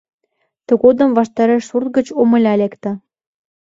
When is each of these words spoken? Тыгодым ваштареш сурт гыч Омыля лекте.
Тыгодым 0.67 1.09
ваштареш 1.17 1.61
сурт 1.69 1.87
гыч 1.97 2.07
Омыля 2.21 2.53
лекте. 2.61 2.91